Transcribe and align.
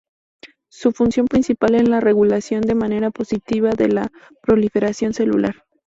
Su 0.71 0.93
función 0.93 1.27
principal 1.27 1.75
es 1.75 1.87
la 1.87 1.99
regulación 1.99 2.61
de 2.61 2.73
manera 2.73 3.11
positiva 3.11 3.69
de 3.69 3.87
la 3.89 4.11
proliferación 4.41 5.13
celular. 5.13 5.63